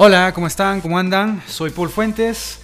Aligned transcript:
Hola, 0.00 0.32
¿cómo 0.32 0.46
están? 0.46 0.80
¿Cómo 0.80 0.96
andan? 0.96 1.42
Soy 1.48 1.70
Paul 1.70 1.90
Fuentes 1.90 2.60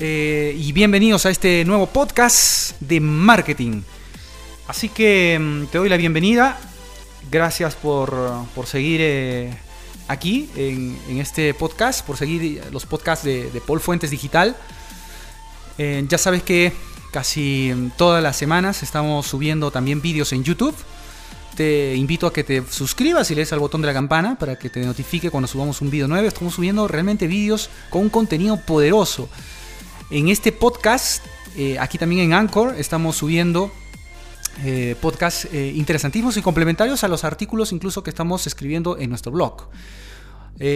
eh, 0.00 0.56
y 0.58 0.72
bienvenidos 0.72 1.26
a 1.26 1.30
este 1.30 1.62
nuevo 1.66 1.86
podcast 1.86 2.80
de 2.80 3.00
marketing. 3.00 3.82
Así 4.66 4.88
que 4.88 5.38
mm, 5.38 5.66
te 5.66 5.76
doy 5.76 5.90
la 5.90 5.98
bienvenida. 5.98 6.58
Gracias 7.30 7.74
por, 7.74 8.14
seguir 8.64 9.00
eh, 9.02 9.54
aquí 10.08 10.48
en, 10.56 11.18
este 11.20 11.52
podcast, 11.52 12.02
por 12.06 12.16
seguir 12.16 12.64
los 12.72 12.86
podcasts 12.86 13.26
de, 13.26 13.62
Paul 13.66 13.80
Fuentes 13.80 14.10
Digital. 14.10 14.56
Eh, 15.76 16.02
ya 16.08 16.16
sabes 16.16 16.42
que 16.42 16.72
casi 17.12 17.74
todas 17.98 18.22
las 18.22 18.38
semanas 18.38 18.82
estamos 18.82 19.26
subiendo 19.26 19.70
también 19.70 20.00
vídeos 20.00 20.32
en 20.32 20.42
YouTube 20.42 20.74
te 21.54 21.94
invito 21.94 22.26
a 22.26 22.32
que 22.32 22.44
te 22.44 22.62
suscribas 22.68 23.30
y 23.30 23.34
lees 23.34 23.52
al 23.52 23.58
botón 23.58 23.80
de 23.80 23.86
la 23.86 23.92
campana 23.92 24.36
para 24.38 24.56
que 24.56 24.68
te 24.68 24.84
notifique 24.84 25.30
cuando 25.30 25.46
subamos 25.46 25.80
un 25.80 25.90
vídeo 25.90 26.08
nuevo. 26.08 26.26
Estamos 26.26 26.54
subiendo 26.54 26.86
realmente 26.88 27.26
vídeos 27.26 27.70
con 27.90 28.02
un 28.02 28.10
contenido 28.10 28.56
poderoso. 28.56 29.28
En 30.10 30.28
este 30.28 30.52
podcast, 30.52 31.24
eh, 31.56 31.78
aquí 31.78 31.98
también 31.98 32.22
en 32.22 32.32
Anchor, 32.34 32.74
estamos 32.78 33.16
subiendo 33.16 33.70
eh, 34.64 34.96
podcasts 35.00 35.48
eh, 35.52 35.72
interesantísimos 35.74 36.36
y 36.36 36.42
complementarios 36.42 37.02
a 37.04 37.08
los 37.08 37.24
artículos 37.24 37.72
incluso 37.72 38.02
que 38.02 38.10
estamos 38.10 38.46
escribiendo 38.46 38.98
en 38.98 39.10
nuestro 39.10 39.32
blog. 39.32 39.68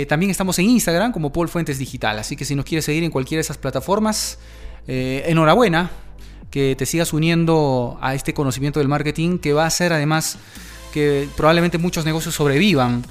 también 0.09 0.31
estamos 0.31 0.59
en 0.59 0.67
Instagram 0.71 1.13
como 1.13 1.33
Paul 1.33 1.49
Fuentes 1.49 1.79
Digital, 1.79 2.19
así 2.19 2.35
que 2.35 2.45
si 2.45 2.57
nos 2.57 2.65
quieres 2.65 2.85
seguir 2.85 3.05
en 3.05 3.13
cualquiera 3.13 3.39
de 3.39 3.43
esas 3.43 3.59
plataformas, 3.59 4.39
enhorabuena, 4.87 5.91
que 6.51 6.75
te 6.77 6.87
sigas 6.87 7.13
uniendo 7.13 7.99
a 8.01 8.15
este 8.15 8.35
conocimiento 8.35 8.81
del 8.81 8.89
marketing 8.89 9.39
que 9.39 9.53
va 9.53 9.67
a 9.67 9.71
ser 9.71 9.93
además 9.93 10.39
que 10.89 11.29
probablemente 11.37 11.79
muchos 11.79 12.05
negocios 12.05 12.35
sobrevivan 12.35 13.05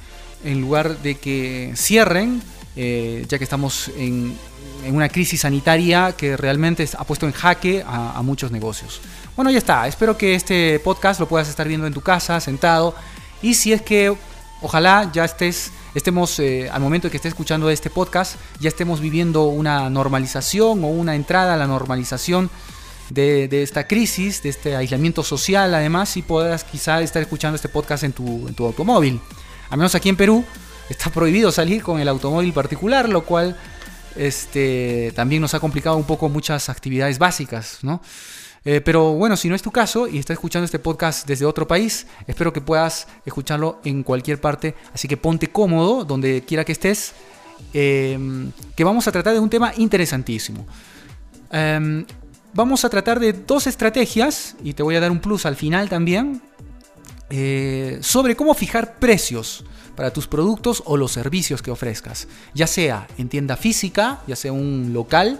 en 0.43 0.61
lugar 0.61 0.97
de 0.99 1.15
que 1.15 1.73
cierren, 1.75 2.41
eh, 2.75 3.25
ya 3.27 3.37
que 3.37 3.43
estamos 3.43 3.91
en, 3.97 4.37
una 4.85 5.09
crisis 5.09 5.41
sanitaria 5.41 6.13
que 6.15 6.37
realmente 6.37 6.87
ha 6.97 7.03
puesto 7.03 7.25
en 7.25 7.33
jaque 7.33 7.83
a, 7.85 8.21
muchos 8.21 8.51
negocios. 8.51 9.01
Bueno, 9.35 9.51
ya 9.51 9.57
está. 9.57 9.85
Espero 9.85 10.17
que 10.17 10.33
este 10.33 10.79
podcast 10.79 11.19
lo 11.19 11.27
puedas 11.27 11.49
estar 11.49 11.67
viendo 11.67 11.87
en 11.87 11.93
tu 11.93 11.99
casa, 11.99 12.39
sentado. 12.39 12.95
Y 13.41 13.55
si 13.55 13.73
es 13.73 13.81
que, 13.81 14.15
ojalá 14.61 15.09
ya 15.11 15.25
estés, 15.25 15.71
estemos, 15.93 16.39
eh, 16.39 16.69
al 16.71 16.81
momento 16.81 17.07
de 17.07 17.11
que 17.11 17.17
estés 17.17 17.31
escuchando 17.31 17.69
este 17.69 17.89
podcast, 17.89 18.35
ya 18.61 18.69
estemos 18.69 19.01
viviendo 19.01 19.45
una 19.45 19.89
normalización 19.89 20.83
o 20.85 20.87
una 20.87 21.15
entrada 21.15 21.55
a 21.55 21.57
la 21.57 21.67
normalización 21.67 22.49
de, 23.09 23.63
esta 23.63 23.87
crisis, 23.87 24.43
de 24.43 24.49
este 24.49 24.75
aislamiento 24.75 25.23
social, 25.23 25.73
además, 25.73 26.15
y 26.17 26.21
podrás 26.21 26.63
quizá 26.63 27.01
estar 27.01 27.21
escuchando 27.21 27.55
este 27.55 27.69
podcast 27.69 28.03
en 28.03 28.13
tu, 28.13 28.47
en 28.47 28.53
tu 28.53 28.65
automóvil. 28.65 29.19
Al 29.69 29.77
menos 29.77 29.95
aquí 29.95 30.09
en 30.09 30.15
Perú 30.15 30.43
está 30.89 31.09
prohibido 31.09 31.51
salir 31.51 31.83
con 31.83 31.99
el 31.99 32.07
automóvil 32.07 32.53
particular, 32.53 33.09
lo 33.09 33.23
cual 33.23 33.57
este, 34.15 35.11
también 35.15 35.41
nos 35.41 35.53
ha 35.53 35.59
complicado 35.59 35.97
un 35.97 36.05
poco 36.05 36.29
muchas 36.29 36.69
actividades 36.69 37.19
básicas, 37.19 37.79
¿no? 37.81 38.01
Eh, 38.65 38.81
pero 38.81 39.13
bueno, 39.13 39.37
si 39.37 39.47
no 39.47 39.55
es 39.55 39.61
tu 39.61 39.71
caso 39.71 40.09
y 40.09 40.17
estás 40.17 40.35
escuchando 40.35 40.65
este 40.65 40.79
podcast 40.79 41.25
desde 41.25 41.45
otro 41.45 41.65
país, 41.65 42.05
espero 42.27 42.51
que 42.51 42.59
puedas 42.59 43.07
escucharlo 43.25 43.79
en 43.85 44.03
cualquier 44.03 44.41
parte. 44.41 44.75
Así 44.93 45.07
que 45.07 45.15
ponte 45.15 45.47
cómodo 45.47 46.03
donde 46.03 46.43
quiera 46.45 46.65
que 46.65 46.73
estés, 46.73 47.13
eh, 47.73 48.19
que 48.75 48.83
vamos 48.83 49.07
a 49.07 49.11
tratar 49.13 49.33
de 49.33 49.39
un 49.39 49.49
tema 49.49 49.71
interesantísimo. 49.77 50.65
Em, 51.49 52.05
vamos 52.57 52.83
a 52.85 52.89
tratar 52.89 53.19
de 53.19 53.33
dos 53.33 53.67
estrategias, 53.67 54.55
y 54.63 54.73
te 54.73 54.81
voy 54.81 54.95
a 54.95 54.99
dar 54.99 55.11
un 55.11 55.19
plus 55.19 55.45
al 55.45 55.55
final 55.55 55.89
también, 55.89 56.41
eh, 57.29 57.99
sobre 58.01 58.35
cómo 58.35 58.55
fijar 58.55 58.95
precios 58.95 59.63
para 59.95 60.11
tus 60.11 60.25
productos 60.25 60.81
o 60.87 60.97
los 60.97 61.11
servicios 61.11 61.61
que 61.61 61.69
ofrezcas, 61.69 62.27
ya 62.55 62.65
sea 62.65 63.07
en 63.19 63.29
tienda 63.29 63.57
física, 63.57 64.21
ya 64.25 64.35
sea 64.35 64.53
un 64.53 64.89
local, 64.91 65.39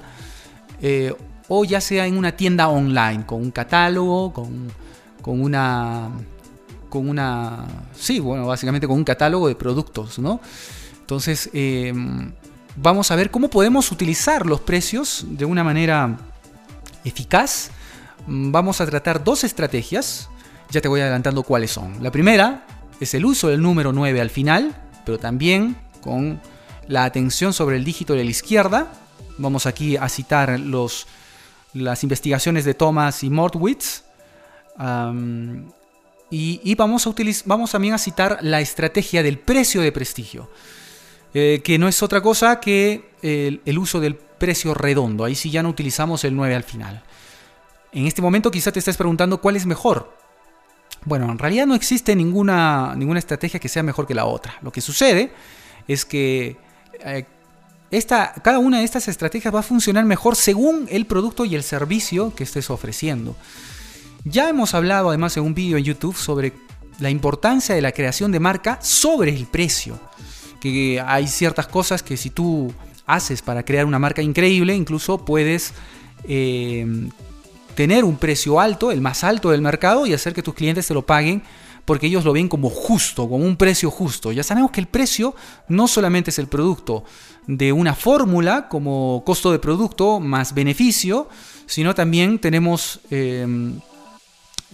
eh, 0.80 1.12
o 1.47 1.66
ya 1.66 1.81
sea 1.81 2.06
en 2.06 2.19
una 2.19 2.34
tienda 2.34 2.68
online, 2.68 3.25
con 3.25 3.42
un 3.42 3.52
catálogo, 3.52 4.31
con, 4.31 4.72
con 5.24 5.42
una... 5.42 6.12
Con 6.88 7.09
una... 7.09 7.66
Sí, 7.96 8.19
bueno, 8.19 8.46
básicamente 8.46 8.88
con 8.88 8.96
un 8.96 9.03
catálogo 9.03 9.47
de 9.47 9.56
productos, 9.56 10.19
¿no? 10.19 10.40
Entonces, 11.00 11.50
eh, 11.52 11.94
vamos 12.75 13.09
a 13.09 13.16
ver 13.16 13.31
cómo 13.31 13.50
podemos 13.50 13.92
utilizar 13.92 14.46
los 14.46 14.62
precios 14.62 15.25
de 15.28 15.46
una 15.46 15.63
manera 15.63 16.18
eficaz, 17.07 17.72
vamos 18.25 18.81
a 18.81 18.85
tratar 18.85 19.23
dos 19.23 19.44
estrategias. 19.44 20.29
Ya 20.69 20.81
te 20.81 20.88
voy 20.88 21.01
adelantando 21.01 21.44
cuáles 21.44 21.72
son. 21.72 22.03
La 22.03 22.12
primera 22.12 22.66
es 23.00 23.13
el 23.13 23.25
uso 23.25 23.47
del 23.47 23.62
número 23.62 23.94
9 23.94 24.19
al 24.22 24.29
final, 24.29 24.75
pero 25.06 25.18
también 25.18 25.78
con 26.01 26.41
la 26.88 27.06
atención 27.06 27.53
sobre 27.53 27.78
el 27.78 27.84
dígito 27.84 28.13
de 28.13 28.23
la 28.23 28.29
izquierda. 28.29 28.91
Vamos 29.38 29.66
aquí 29.66 29.97
a 29.97 30.09
citar 30.09 30.59
los, 30.59 31.07
las 31.73 32.03
investigaciones 32.03 32.66
de 32.66 32.73
Thomas 32.73 33.24
y 33.24 33.29
Mortwitz. 33.29 34.03
y, 36.29 36.75
vamos, 36.75 37.07
a 37.07 37.13
vamos 37.45 37.72
también 37.72 37.94
a 37.94 37.97
citar 37.97 38.39
la 38.41 38.62
estrategia 38.62 39.24
del 39.24 39.39
precio 39.39 39.81
de 39.81 39.91
prestigio, 39.91 40.50
eh, 41.34 41.62
que 41.63 41.78
no 41.78 41.88
es 41.88 42.01
otra 42.01 42.22
cosa 42.22 42.59
que 42.59 43.12
el, 43.22 43.78
uso 43.78 44.00
del 44.00 44.16
precio 44.16 44.74
redondo. 44.74 45.26
Ahí 45.26 45.36
sí 45.36 45.50
ya 45.50 45.64
no 45.64 45.70
utilizamos 45.70 46.24
el 46.24 46.36
9 46.36 46.56
al 46.56 46.64
final. 46.64 47.04
En 47.92 48.06
este 48.06 48.22
momento 48.22 48.52
quizá 48.52 48.72
te 48.72 48.80
estés 48.80 48.98
preguntando 48.98 49.42
cuál 49.42 49.56
es 49.56 49.66
mejor. 49.66 50.14
Bueno, 51.06 51.32
en 51.32 51.38
realidad 51.38 51.66
no 51.66 51.76
existe 51.76 52.16
ninguna, 52.16 52.94
ninguna 52.96 53.20
estrategia 53.20 53.60
que 53.60 53.70
sea 53.70 53.84
mejor 53.84 54.08
que 54.08 54.14
la 54.14 54.26
otra. 54.26 54.58
Lo 54.62 54.72
que 54.72 54.82
sucede 54.82 55.32
es 55.88 56.06
que 56.06 56.58
eh, 57.00 57.26
esta, 57.92 58.34
cada 58.44 58.60
una 58.60 58.80
de 58.80 58.84
estas 58.84 59.08
estrategias 59.08 59.54
va 59.54 59.62
a 59.62 59.64
funcionar 59.64 60.04
mejor 60.06 60.36
según 60.36 60.88
el 60.92 61.06
producto 61.06 61.46
y 61.46 61.56
el 61.56 61.64
servicio 61.64 62.36
que 62.36 62.44
estés 62.44 62.70
ofreciendo. 62.70 63.36
Ya 64.26 64.50
hemos 64.50 64.74
hablado 64.74 65.10
además 65.10 65.38
en 65.38 65.44
un 65.44 65.54
vídeo 65.54 65.78
en 65.78 65.86
YouTube 65.86 66.18
sobre 66.18 66.52
la 67.00 67.10
importancia 67.10 67.76
de 67.76 67.82
la 67.82 67.92
creación 67.92 68.32
de 68.32 68.40
marca 68.40 68.80
sobre 68.82 69.34
el 69.34 69.46
precio. 69.46 70.00
Que 70.60 71.02
hay 71.06 71.28
ciertas 71.28 71.68
cosas 71.68 72.04
que 72.04 72.18
si 72.18 72.30
tú 72.30 72.74
haces 73.07 73.41
para 73.41 73.63
crear 73.63 73.85
una 73.85 73.97
marca 73.97 74.22
increíble, 74.22 74.75
incluso 74.75 75.25
puedes 75.25 75.73
eh, 76.25 76.85
tener 77.73 78.03
un 78.03 78.18
precio 78.18 78.59
alto, 78.59 78.91
el 78.91 79.01
más 79.01 79.23
alto 79.23 79.50
del 79.50 79.62
mercado, 79.62 80.06
y 80.06 80.13
hacer 80.13 80.34
que 80.34 80.44
tus 80.44 80.53
clientes 80.53 80.85
te 80.85 80.94
lo 80.94 81.06
paguen 81.06 81.41
porque 81.85 82.07
ellos 82.07 82.25
lo 82.25 82.34
ven 82.34 82.50
como 82.50 82.69
justo, 82.69 83.29
como 83.29 83.45
un 83.45 83.56
precio 83.56 83.90
justo. 83.90 84.34
Ya 84.34 84.44
sabemos 84.44 84.72
que 84.72 84.81
el 84.81 84.88
precio 84.88 85.34
no 85.69 85.88
solamente 85.88 86.31
es 86.31 86.38
el 86.38 86.47
producto 86.47 87.06
de 87.47 87.72
una 87.72 87.95
fórmula 87.95 88.68
como 88.68 89.24
costo 89.25 89.53
de 89.53 89.59
producto 89.59 90.19
más 90.19 90.53
beneficio, 90.53 91.29
sino 91.66 91.95
también 91.95 92.39
tenemos, 92.39 93.00
eh, 93.09 93.47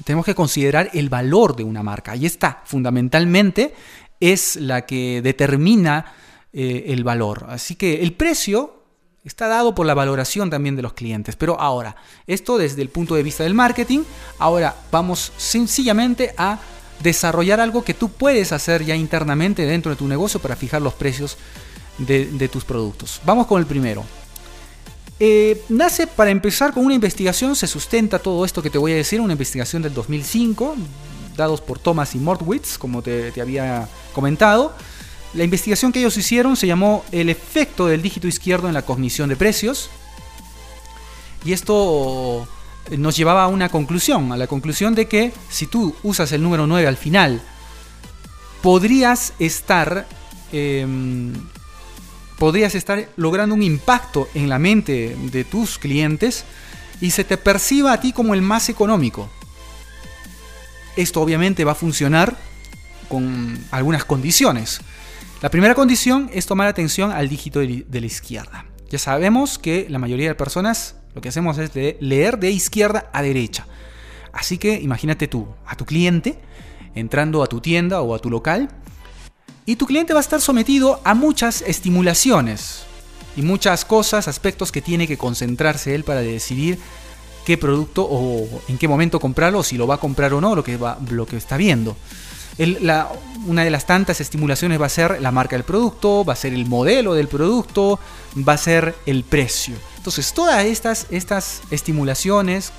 tenemos 0.03 0.25
que 0.25 0.33
considerar 0.33 0.89
el 0.93 1.09
valor 1.09 1.55
de 1.55 1.63
una 1.63 1.83
marca. 1.83 2.15
Y 2.15 2.25
esta 2.25 2.63
fundamentalmente 2.65 3.75
es 4.19 4.55
la 4.55 4.87
que 4.87 5.21
determina 5.21 6.15
eh, 6.53 6.85
el 6.89 7.03
valor. 7.03 7.47
Así 7.49 7.75
que 7.75 8.03
el 8.03 8.13
precio 8.13 8.83
está 9.25 9.47
dado 9.47 9.73
por 9.73 9.87
la 9.87 9.95
valoración 9.95 10.51
también 10.51 10.75
de 10.75 10.83
los 10.83 10.93
clientes. 10.93 11.35
Pero 11.35 11.59
ahora, 11.59 11.95
esto 12.27 12.59
desde 12.59 12.83
el 12.83 12.89
punto 12.89 13.15
de 13.15 13.23
vista 13.23 13.43
del 13.43 13.55
marketing, 13.55 14.03
ahora 14.37 14.75
vamos 14.91 15.31
sencillamente 15.37 16.35
a 16.37 16.59
desarrollar 17.01 17.59
algo 17.59 17.83
que 17.83 17.95
tú 17.95 18.09
puedes 18.09 18.51
hacer 18.51 18.85
ya 18.85 18.95
internamente 18.95 19.65
dentro 19.65 19.91
de 19.91 19.95
tu 19.95 20.07
negocio 20.07 20.39
para 20.39 20.55
fijar 20.55 20.81
los 20.81 20.93
precios 20.93 21.37
de, 21.97 22.49
tus 22.49 22.63
productos. 22.63 23.19
Vamos 23.25 23.47
con 23.47 23.59
el 23.59 23.65
primero. 23.65 24.03
Eh, 25.19 25.63
nace 25.69 26.05
para 26.05 26.31
empezar 26.31 26.73
con 26.73 26.85
una 26.85 26.93
investigación, 26.93 27.55
se 27.55 27.67
sustenta 27.67 28.19
todo 28.19 28.45
esto 28.45 28.61
que 28.61 28.69
te 28.69 28.77
voy 28.77 28.91
a 28.91 28.95
decir, 28.95 29.21
una 29.21 29.33
investigación 29.33 29.81
del 29.81 29.93
2005, 29.93 30.75
dados 31.35 31.61
por 31.61 31.79
Thomas 31.79 32.13
y 32.13 32.19
Mortwitz, 32.19 32.77
como 32.77 33.01
te 33.01 33.41
había 33.41 33.87
comentado. 34.13 34.73
La 35.33 35.43
investigación 35.43 35.91
que 35.91 35.99
ellos 35.99 36.17
hicieron 36.17 36.55
se 36.55 36.67
llamó 36.67 37.03
el 37.11 37.29
efecto 37.29 37.87
del 37.87 38.01
dígito 38.01 38.27
izquierdo 38.27 38.67
en 38.67 38.73
la 38.73 38.83
cognición 38.83 39.29
de 39.29 39.35
precios. 39.35 39.89
Y 41.43 41.53
esto 41.53 42.47
eh, 42.91 42.97
nos 42.97 43.17
llevaba 43.17 43.43
a 43.43 43.47
una 43.47 43.69
conclusión, 43.69 44.31
a 44.31 44.37
la 44.37 44.47
conclusión 44.47 44.93
de 44.93 45.07
que 45.07 45.33
si 45.49 45.65
tú 45.65 45.95
usas 46.03 46.31
el 46.33 46.43
número 46.43 46.67
9 46.67 46.87
al 46.87 46.97
final, 46.97 47.41
podrías 48.61 49.33
estar, 49.39 50.07
em, 50.51 51.33
podrías 52.37 52.75
estar 52.75 53.09
logrando 53.15 53.55
un 53.55 53.63
impacto 53.63 54.29
en 54.35 54.49
la 54.49 54.59
mente 54.59 55.17
de 55.31 55.43
tus 55.43 55.79
clientes 55.79 56.45
y 57.01 57.11
se 57.11 57.23
te 57.23 57.37
perciba 57.37 57.91
a 57.91 57.99
ti 57.99 58.13
como 58.13 58.35
el 58.35 58.41
más 58.43 58.69
económico. 58.69 59.29
Esto 60.95 61.21
obviamente 61.21 61.65
va 61.65 61.71
a 61.71 61.75
funcionar 61.75 62.37
con 63.09 63.59
algunas 63.71 64.05
condiciones. 64.05 64.79
La 65.43 65.49
primera 65.49 65.75
condición 65.75 66.29
es 66.31 66.45
tomar 66.45 66.69
atención 66.69 67.11
al 67.11 67.27
dígito 67.27 67.59
de 67.59 67.99
la 67.99 68.05
izquierda. 68.05 68.63
Ya 68.89 68.97
sabemos 68.97 69.59
que 69.59 69.87
la 69.89 69.99
mayoría 69.99 70.29
de 70.29 70.35
personas 70.35 70.95
lo 71.13 71.19
que 71.19 71.27
hacemos 71.27 71.57
es 71.57 71.71
leer 71.75 72.39
de 72.39 72.49
izquierda 72.49 73.09
a 73.11 73.21
derecha. 73.21 73.67
Así 74.31 74.57
que 74.57 74.79
imagínate 74.79 75.27
tú, 75.27 75.45
a 75.67 75.75
tu 75.75 75.83
cliente, 75.83 76.39
entrando 76.95 77.43
a 77.43 77.47
tu 77.47 77.59
tienda 77.59 77.99
o 77.99 78.15
a 78.15 78.19
tu 78.19 78.29
local, 78.29 78.69
Y 79.65 79.75
tu 79.75 79.85
cliente 79.85 80.13
va 80.13 80.21
a 80.21 80.27
estar 80.27 80.39
sometido 80.39 81.01
a 81.03 81.13
muchas 81.13 81.61
estimulaciones 81.61 82.85
y 83.35 83.41
muchas 83.41 83.83
cosas, 83.83 84.29
aspectos 84.29 84.71
que 84.71 84.81
tiene 84.81 85.07
que 85.07 85.17
concentrarse 85.17 85.93
él 85.93 86.05
para 86.05 86.21
decidir 86.21 86.79
qué 87.45 87.57
producto 87.57 88.07
o 88.09 88.47
en 88.69 88.77
qué 88.77 88.87
momento 88.87 89.19
comprarlo, 89.19 89.61
si 89.61 89.75
lo 89.75 89.87
va 89.87 89.95
a 89.95 89.99
comprar 89.99 90.33
o 90.33 90.39
no, 90.39 90.55
lo 90.55 90.63
que, 90.63 90.77
va, 90.77 90.97
lo 91.09 91.25
que 91.25 91.35
está 91.35 91.57
viendo. 91.57 91.97
Una 92.57 93.63
de 93.63 93.69
las 93.69 93.85
tantas 93.85 94.21
estimulaciones 94.21 94.79
va 94.79 94.85
a 94.85 94.89
ser 94.89 95.21
la 95.21 95.31
marca 95.31 95.55
del 95.55 95.63
producto, 95.63 96.23
va 96.23 96.33
a 96.33 96.35
ser 96.35 96.53
el 96.53 96.65
modelo 96.65 97.13
del 97.13 97.27
producto, 97.27 97.99
va 98.37 98.53
a 98.53 98.57
ser 98.57 98.95
el 99.05 99.23
precio. 99.23 99.75
Entonces, 99.97 100.33
todas 100.33 100.63
estas, 100.65 101.07
estas 101.09 101.61
estimulaciones, 101.71 102.71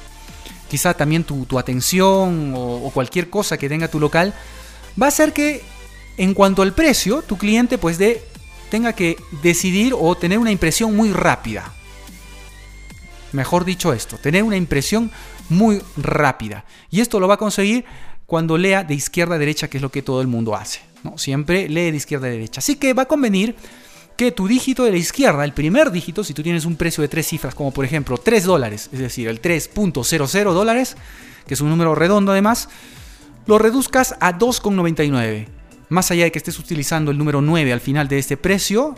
quizá 0.68 0.94
también 0.94 1.24
tu, 1.24 1.58
atención 1.58 2.54
o, 2.54 2.86
o, 2.86 2.90
cualquier 2.90 3.30
cosa 3.30 3.58
que 3.58 3.68
tenga 3.68 3.88
tu 3.88 3.98
local, 3.98 4.34
va 5.00 5.06
a 5.06 5.08
hacer 5.08 5.32
que 5.32 5.62
en 6.16 6.34
cuanto 6.34 6.62
al 6.62 6.74
precio, 6.74 7.22
tu 7.22 7.36
cliente 7.36 7.78
pues 7.78 7.98
de, 7.98 8.22
tenga 8.70 8.92
que 8.92 9.16
decidir 9.42 9.94
o 9.98 10.14
tener 10.14 10.38
una 10.38 10.50
impresión 10.50 10.94
muy 10.94 11.12
rápida. 11.12 11.72
Mejor 13.32 13.64
dicho 13.64 13.92
esto, 13.92 14.16
tener 14.16 14.44
una 14.44 14.56
impresión 14.56 15.10
muy 15.48 15.82
rápida. 15.96 16.64
Y 16.90 17.00
esto 17.00 17.18
lo 17.18 17.26
va 17.26 17.34
a 17.34 17.38
conseguir 17.38 17.84
cuando 18.34 18.58
lea 18.58 18.82
de 18.82 18.94
izquierda 18.94 19.36
a 19.36 19.38
derecha, 19.38 19.69
que 19.69 19.78
es 19.78 19.82
lo 19.82 19.92
que 19.92 20.02
todo 20.02 20.20
el 20.20 20.26
mundo 20.26 20.56
hace. 20.56 20.81
¿no? 21.04 21.16
Siempre 21.19 21.69
lee 21.69 21.92
de 21.92 21.96
izquierda 21.96 22.26
a 22.26 22.31
derecha. 22.31 22.58
Así 22.58 22.75
que 22.75 22.92
va 22.92 23.02
a 23.02 23.06
convenir 23.06 23.54
que 24.16 24.32
tu 24.32 24.48
dígito 24.48 24.82
de 24.82 24.90
la 24.90 24.96
izquierda, 24.96 25.44
el 25.44 25.52
primer 25.52 25.92
dígito, 25.92 26.25
si 26.25 26.34
tú 26.34 26.42
tienes 26.42 26.64
un 26.64 26.75
precio 26.75 27.00
de 27.02 27.06
tres 27.06 27.28
cifras, 27.28 27.54
como 27.54 27.70
por 27.70 27.84
ejemplo 27.84 28.19
3 28.19 28.42
dólares, 28.42 28.90
es 28.92 28.98
decir, 28.98 29.28
el 29.28 29.40
3.00 29.40 30.52
dólares, 30.52 30.96
que 31.46 31.54
es 31.54 31.60
un 31.60 31.69
número 31.69 31.94
redondo 31.94 32.32
además, 32.32 32.69
lo 33.46 33.56
reduzcas 33.56 34.16
a 34.19 34.36
2,99. 34.36 35.46
Más 35.94 36.11
allá 36.11 36.25
de 36.25 36.32
que 36.32 36.41
estés 36.41 36.58
utilizando 36.58 37.12
el 37.12 37.19
número 37.19 37.41
9 37.41 37.73
al 37.73 37.81
final 37.81 38.08
de 38.08 38.19
este 38.19 38.37
precio, 38.37 38.96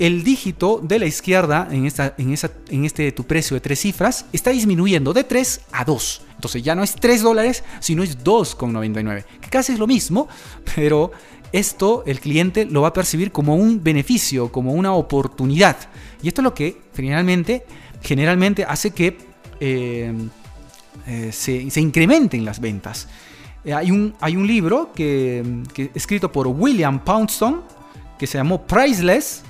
el 0.00 0.24
dígito 0.24 0.80
de 0.82 0.98
la 0.98 1.06
izquierda 1.06 1.68
en, 1.70 1.86
esta, 1.86 2.16
en, 2.18 2.32
esa, 2.32 2.50
en 2.68 2.84
este 2.84 3.12
tu 3.12 3.22
precio 3.22 3.54
de 3.54 3.60
tres 3.60 3.78
cifras 3.78 4.26
está 4.32 4.50
disminuyendo 4.50 5.12
de 5.12 5.22
3 5.22 5.60
a 5.70 5.84
2. 5.84 6.22
Entonces 6.34 6.64
ya 6.64 6.74
no 6.74 6.82
es 6.82 6.96
3 6.96 7.22
dólares, 7.22 7.62
sino 7.78 8.02
es 8.02 8.18
2,99. 8.24 9.24
Que 9.40 9.50
casi 9.50 9.74
es 9.74 9.78
lo 9.78 9.86
mismo, 9.86 10.26
pero 10.74 11.12
esto 11.52 12.02
el 12.06 12.18
cliente 12.18 12.64
lo 12.64 12.82
va 12.82 12.88
a 12.88 12.92
percibir 12.92 13.30
como 13.30 13.54
un 13.54 13.80
beneficio, 13.80 14.50
como 14.50 14.72
una 14.72 14.94
oportunidad. 14.94 15.76
Y 16.24 16.26
esto 16.26 16.40
es 16.40 16.44
lo 16.44 16.54
que 16.54 16.82
generalmente, 16.96 17.64
generalmente 18.02 18.64
hace 18.64 18.90
que 18.90 19.16
eh, 19.60 20.12
eh, 21.06 21.30
se, 21.30 21.70
se 21.70 21.80
incrementen 21.80 22.44
las 22.44 22.58
ventas. 22.58 23.06
Eh, 23.64 23.72
hay, 23.72 23.90
un, 23.90 24.14
hay 24.20 24.36
un 24.36 24.46
libro 24.46 24.92
que, 24.94 25.44
escrito 25.94 26.30
por 26.30 26.48
William 26.48 26.98
Poundstone 27.00 27.58
que 28.18 28.26
se 28.26 28.38
llamó 28.38 28.62
Priceless, 28.62 29.42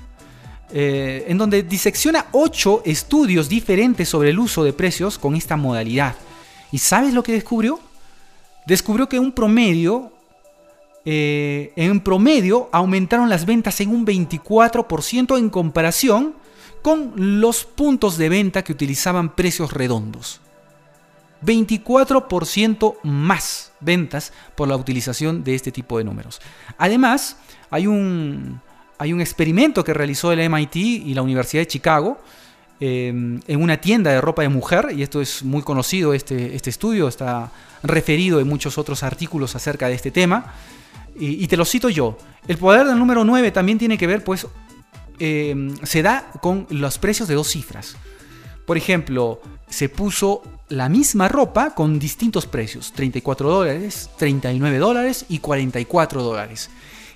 eh, 0.73 1.27
en 1.29 1.37
donde 1.37 1.63
disecciona 1.63 2.27
ocho 2.33 2.83
estudios 2.85 3.49
diferentes 3.49 4.09
sobre 4.09 4.31
el 4.31 4.39
uso 4.39 4.65
de 4.65 4.73
precios 4.73 5.19
con 5.19 5.35
esta 5.35 5.57
modalidad. 5.57 6.15
¿Y 6.71 6.79
sabes 6.79 7.13
lo 7.13 7.23
que 7.23 7.33
descubrió? 7.33 7.79
Descubrió 8.67 9.09
que 9.09 9.19
un 9.19 9.33
promedio, 9.33 10.13
eh, 11.05 11.73
en 11.77 12.01
promedio 12.01 12.71
aumentaron 12.73 13.29
las 13.29 13.45
ventas 13.45 13.81
en 13.81 13.91
un 13.91 14.07
24% 14.07 15.37
en 15.37 15.51
comparación 15.51 16.35
con 16.81 17.13
los 17.17 17.65
puntos 17.65 18.17
de 18.17 18.29
venta 18.29 18.65
que 18.65 18.73
utilizaban 18.73 19.35
precios 19.35 19.73
redondos. 19.73 20.41
24% 21.45 22.97
más 23.03 23.73
ventas 23.81 24.33
por 24.55 24.69
la 24.69 24.77
utilización 24.77 25.45
de 25.45 25.55
este 25.55 25.73
tipo 25.73 25.99
de 25.99 26.05
números. 26.05 26.41
Además, 26.79 27.37
hay 27.71 27.87
un, 27.87 28.61
hay 28.99 29.13
un 29.13 29.21
experimento 29.21 29.83
que 29.83 29.95
realizó 29.95 30.33
el 30.33 30.49
MIT 30.49 30.77
y 30.77 31.15
la 31.15 31.23
Universidad 31.23 31.63
de 31.63 31.67
Chicago 31.67 32.19
em, 32.81 33.41
en 33.47 33.63
una 33.63 33.79
tienda 33.79 34.13
de 34.13 34.21
ropa 34.21 34.43
de 34.43 34.49
mujer, 34.49 34.91
y 34.97 35.03
esto 35.03 35.21
es 35.21 35.43
muy 35.43 35.63
conocido, 35.63 36.15
este, 36.15 36.55
este 36.55 36.71
estudio 36.71 37.09
está 37.09 37.51
referido 37.83 38.41
en 38.41 38.49
muchos 38.49 38.79
otros 38.79 39.03
artículos 39.03 39.57
acerca 39.57 39.89
de 39.89 39.95
este 39.95 40.11
tema, 40.11 40.55
y, 41.15 41.47
te 41.47 41.59
lo 41.59 41.67
cito 41.67 41.91
yo. 41.91 42.17
El 42.49 42.57
poder 42.57 42.87
del 42.87 42.99
número 42.99 43.23
9 43.23 43.51
también 43.51 43.79
tiene 43.79 43.99
que 43.99 44.07
ver, 44.07 44.25
pues, 44.25 44.47
em, 45.19 45.77
se 45.83 46.03
da 46.03 46.31
con 46.41 46.67
los 46.71 46.99
precios 46.99 47.29
de 47.29 47.35
dos 47.35 47.49
cifras. 47.49 47.97
Por 48.65 48.79
ejemplo, 48.79 49.43
se 49.69 49.89
puso 49.89 50.43
la 50.73 50.89
misma 50.89 51.29
ropa 51.29 51.75
con 51.75 51.99
distintos 51.99 52.47
precios, 52.47 52.93
34 52.93 53.51
dólares, 53.51 54.09
39 54.17 54.79
dólares 54.79 55.27
y 55.29 55.39
44 55.39 56.23
dólares. 56.23 56.71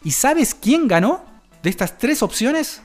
¿Y 0.04 0.10
sabes 0.10 0.54
quién 0.54 0.86
ganó 0.86 1.24
de 1.62 1.70
estas 1.70 1.96
tres 1.96 2.22
opciones? 2.22 2.82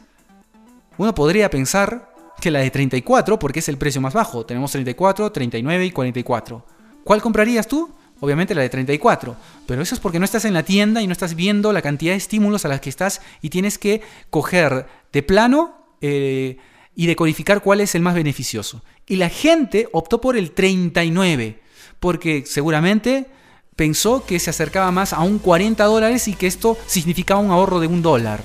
Uno 0.97 1.13
podría 1.13 1.49
pensar 1.49 2.09
que 2.39 2.51
la 2.51 2.59
de 2.59 2.71
34 2.71 3.37
porque 3.37 3.59
es 3.59 3.67
el 3.67 3.77
precio 3.77 3.99
más 3.99 4.13
bajo. 4.13 4.45
Tenemos 4.45 4.71
34, 4.71 5.31
39 5.31 5.85
y 5.85 5.91
44. 5.91 6.65
¿Cuál 7.03 7.21
comprarías 7.21 7.67
tú? 7.67 7.91
Obviamente 8.21 8.55
la 8.55 8.61
de 8.61 8.69
34, 8.69 9.35
pero 9.65 9.81
eso 9.81 9.95
es 9.95 9.99
porque 9.99 10.19
no 10.19 10.25
estás 10.25 10.45
en 10.45 10.53
la 10.53 10.63
tienda 10.63 11.01
y 11.01 11.07
no 11.07 11.13
estás 11.13 11.35
viendo 11.35 11.73
la 11.73 11.81
cantidad 11.81 12.13
de 12.13 12.17
estímulos 12.17 12.63
a 12.65 12.69
las 12.69 12.79
que 12.79 12.89
estás 12.89 13.21
y 13.41 13.49
tienes 13.49 13.77
que 13.77 14.01
coger 14.29 14.85
de 15.11 15.23
plano 15.23 15.75
eh, 16.01 16.57
y 16.95 17.07
decodificar 17.07 17.61
cuál 17.61 17.81
es 17.81 17.95
el 17.95 18.01
más 18.01 18.15
beneficioso. 18.15 18.81
Y 19.07 19.15
la 19.15 19.29
gente 19.29 19.87
optó 19.91 20.21
por 20.21 20.37
el 20.37 20.51
39, 20.51 21.59
porque 21.99 22.43
seguramente 22.45 23.27
pensó 23.75 24.25
que 24.25 24.39
se 24.39 24.49
acercaba 24.49 24.91
más 24.91 25.13
a 25.13 25.21
un 25.21 25.39
40 25.39 25.83
dólares 25.85 26.27
y 26.27 26.33
que 26.33 26.47
esto 26.47 26.77
significaba 26.87 27.39
un 27.39 27.51
ahorro 27.51 27.79
de 27.79 27.87
un 27.87 28.01
dólar. 28.01 28.41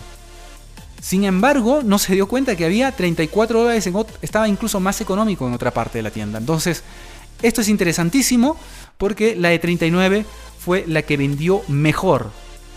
Sin 1.01 1.25
embargo, 1.25 1.83
no 1.85 1.99
se 1.99 2.15
dio 2.15 2.27
cuenta 2.27 2.57
que 2.57 2.65
había 2.65 2.91
34 2.91 3.61
dólares, 3.61 3.87
en 3.87 3.95
estaba 4.23 4.49
incluso 4.49 4.81
más 4.81 5.01
económico 5.01 5.47
en 5.47 5.55
otra 5.55 5.71
parte 5.71 5.99
de 5.99 6.03
la 6.03 6.11
tienda. 6.11 6.39
Entonces, 6.39 6.83
esto 7.43 7.61
es 7.61 7.69
interesantísimo 7.69 8.57
porque 8.97 9.37
la 9.37 9.51
de 9.51 9.59
39 9.59 10.25
fue 10.59 10.85
la 10.87 11.03
que 11.03 11.17
vendió 11.17 11.63
mejor, 11.69 12.31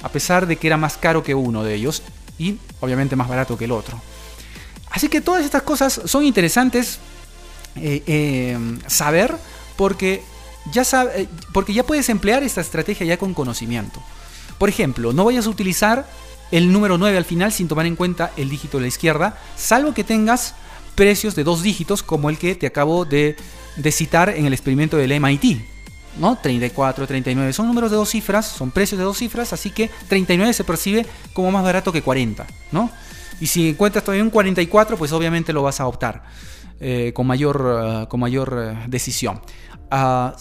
a 0.03 0.09
pesar 0.09 0.45
de 0.47 0.57
que 0.57 0.67
era 0.67 0.77
más 0.77 0.97
caro 0.97 1.23
que 1.23 1.33
uno 1.33 1.63
de 1.63 1.75
ellos 1.75 2.03
y 2.37 2.57
obviamente 2.81 3.15
más 3.15 3.29
barato 3.29 3.57
que 3.57 3.65
el 3.65 3.71
otro. 3.71 3.99
Así 4.99 5.07
que 5.07 5.21
todas 5.21 5.45
estas 5.45 5.61
cosas 5.61 6.01
son 6.03 6.25
interesantes 6.25 6.99
eh, 7.77 8.03
eh, 8.05 8.57
saber 8.87 9.33
porque 9.77 10.21
ya, 10.73 10.83
sabe, 10.83 11.21
eh, 11.21 11.29
porque 11.53 11.71
ya 11.71 11.85
puedes 11.85 12.09
emplear 12.09 12.43
esta 12.43 12.59
estrategia 12.59 13.05
ya 13.05 13.15
con 13.15 13.33
conocimiento. 13.33 14.03
Por 14.57 14.67
ejemplo, 14.67 15.13
no 15.13 15.23
vayas 15.23 15.45
a 15.45 15.51
utilizar 15.51 16.05
el 16.51 16.73
número 16.73 16.97
9 16.97 17.17
al 17.17 17.23
final 17.23 17.53
sin 17.53 17.69
tomar 17.69 17.85
en 17.85 17.95
cuenta 17.95 18.33
el 18.35 18.49
dígito 18.49 18.75
de 18.75 18.81
la 18.81 18.87
izquierda, 18.89 19.37
salvo 19.55 19.93
que 19.93 20.03
tengas 20.03 20.53
precios 20.95 21.33
de 21.33 21.45
dos 21.45 21.63
dígitos 21.63 22.03
como 22.03 22.29
el 22.29 22.37
que 22.37 22.55
te 22.55 22.67
acabo 22.67 23.05
de, 23.05 23.37
de 23.77 23.91
citar 23.93 24.27
en 24.27 24.47
el 24.47 24.51
experimento 24.51 24.97
del 24.97 25.17
MIT. 25.17 25.61
¿no? 26.19 26.35
34, 26.35 27.07
39 27.07 27.53
son 27.53 27.67
números 27.67 27.89
de 27.89 27.95
dos 27.95 28.09
cifras, 28.09 28.47
son 28.47 28.69
precios 28.71 28.99
de 28.99 29.05
dos 29.05 29.17
cifras, 29.17 29.53
así 29.53 29.69
que 29.69 29.89
39 30.09 30.51
se 30.51 30.65
percibe 30.65 31.05
como 31.31 31.51
más 31.51 31.63
barato 31.63 31.93
que 31.93 32.01
40, 32.01 32.45
¿no? 32.73 32.91
Y 33.41 33.47
si 33.47 33.69
encuentras 33.69 34.03
todavía 34.03 34.23
un 34.23 34.29
44, 34.29 34.97
pues 34.97 35.11
obviamente 35.11 35.51
lo 35.53 35.63
vas 35.63 35.79
a 35.79 35.87
optar 35.87 36.21
eh, 36.81 37.11
con 37.13 37.27
mayor, 37.27 37.83
eh, 37.83 38.05
con 38.07 38.21
mayor 38.21 38.57
eh, 38.57 38.85
decisión. 38.87 39.41
Ah, 39.91 40.33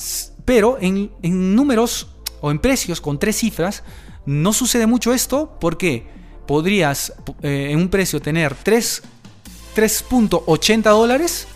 pero 0.44 0.78
en, 0.80 1.10
números 1.22 2.14
o 2.40 2.52
en 2.52 2.60
precios 2.60 3.00
con 3.00 3.18
tres 3.18 3.34
cifras 3.36 3.82
no 4.24 4.52
sucede 4.52 4.86
mucho 4.86 5.12
esto 5.12 5.56
porque 5.60 6.06
podrías 6.46 7.12
en 7.42 7.76
un 7.76 7.88
precio 7.88 8.22
tener 8.22 8.54
3.80 8.64 10.82
dólares 10.82 11.48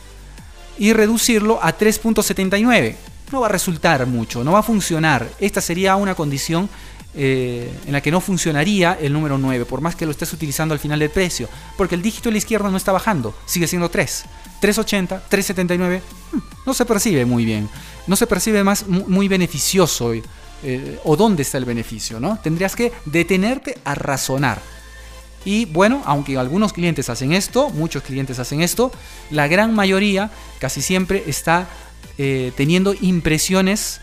y 0.79 0.93
reducirlo 0.93 1.61
a 1.63 1.79
3.79. 1.79 2.97
No 3.31 3.41
va 3.41 3.47
a 3.47 3.51
resultar 3.51 4.05
mucho, 4.07 4.43
no 4.45 4.53
va 4.53 4.59
a 4.59 4.65
funcionar. 4.65 5.29
Esta 5.39 5.61
sería 5.61 5.95
una 5.97 6.15
condición 6.15 6.71
eh, 7.15 7.71
en 7.87 7.93
la 7.93 8.01
que 8.01 8.11
no 8.11 8.21
funcionaría 8.21 8.97
el 9.01 9.13
número 9.13 9.37
9, 9.37 9.67
por 9.67 9.81
más 9.81 9.95
que 9.95 10.07
lo 10.07 10.13
estés 10.13 10.33
utilizando 10.33 10.73
al 10.73 10.81
final 10.81 10.99
del 10.99 11.11
precio, 11.11 11.49
porque 11.77 11.95
el 11.95 12.03
dígito 12.03 12.29
de 12.29 12.33
la 12.33 12.39
izquierda 12.39 12.71
no 12.71 12.77
está 12.77 12.93
bajando, 12.93 13.35
sigue 13.47 13.67
siendo 13.67 13.91
3. 13.91 14.25
380, 14.61 15.25
379, 15.29 16.03
no 16.65 16.73
se 16.73 16.87
percibe 16.87 17.25
muy 17.25 17.45
bien, 17.45 17.69
no 18.07 18.15
se 18.15 18.29
percibe 18.29 18.63
más 18.63 18.87
muy 18.87 19.27
beneficioso 19.27 20.13
eh, 20.15 21.01
o 21.03 21.17
dónde 21.17 21.43
está 21.43 21.59
el 21.59 21.65
beneficio, 21.65 22.21
¿no? 22.21 22.39
Tendrías 22.41 22.77
que 22.77 22.93
detenerte 23.05 23.79
a 23.85 23.97
razonar. 23.97 24.61
Y 25.45 25.65
bueno, 25.65 26.03
aunque 26.07 26.39
algunos 26.39 26.73
clientes 26.73 27.11
hacen 27.11 27.33
esto, 27.33 27.71
muchos 27.71 28.05
clientes 28.05 28.39
hacen 28.39 28.63
esto, 28.63 28.93
la 29.31 29.49
gran 29.49 29.75
mayoría 29.75 30.31
casi 30.61 30.81
siempre 30.81 31.25
está 31.27 31.69
eh, 32.17 32.53
teniendo 32.57 32.95
impresiones 33.01 34.01